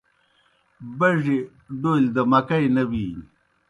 بَڙیْ 0.97 1.37
ڈولیْ 1.81 2.09
دہ 2.15 2.21
مکئی 2.31 2.67
نہ 2.75 2.83
بِینیْ۔ 2.89 3.25